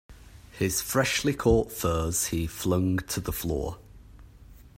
[0.53, 3.77] His freshly caught furs he flung to the floor.